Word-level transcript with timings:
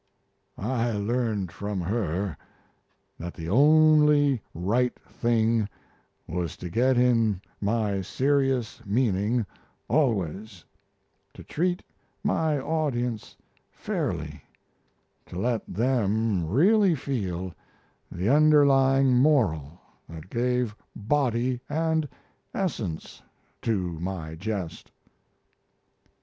I 0.57 0.93
learned 0.93 1.51
from 1.51 1.79
her 1.81 2.35
that 3.19 3.35
the 3.35 3.47
only 3.49 4.41
right 4.51 4.97
thing 5.01 5.69
was 6.25 6.57
to 6.57 6.71
get 6.71 6.97
in 6.97 7.39
my 7.61 8.01
serious 8.01 8.81
meaning 8.83 9.45
always, 9.87 10.65
to 11.35 11.43
treat 11.43 11.83
my 12.23 12.57
audience 12.59 13.35
fairly, 13.69 14.41
to 15.27 15.37
let 15.37 15.67
them 15.71 16.47
really 16.47 16.95
feel 16.95 17.53
the 18.11 18.27
underlying 18.27 19.15
moral 19.15 19.79
that 20.09 20.31
gave 20.31 20.75
body 20.95 21.61
and 21.69 22.09
essence 22.55 23.21
to 23.61 23.99
my 23.99 24.33
jest." 24.33 24.89